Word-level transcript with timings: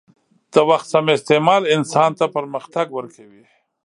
د 0.53 0.55
وخت 0.69 0.87
سم 0.93 1.05
استعمال 1.17 1.63
انسان 1.75 2.11
ته 2.19 2.25
پرمختګ 2.35 2.87
ورکوي. 2.97 3.43